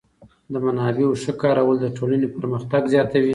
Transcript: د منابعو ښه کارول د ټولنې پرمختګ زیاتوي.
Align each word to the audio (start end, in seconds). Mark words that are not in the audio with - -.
د 0.51 0.53
منابعو 0.65 1.19
ښه 1.23 1.33
کارول 1.41 1.77
د 1.81 1.87
ټولنې 1.97 2.27
پرمختګ 2.37 2.81
زیاتوي. 2.93 3.29